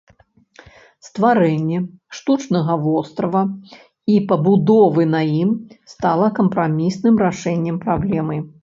[1.07, 1.79] Стварэнне
[2.21, 3.43] штучнага вострава
[4.15, 5.49] і пабудовы на ім
[5.95, 8.35] стала кампрамісным рашэннем праблемы.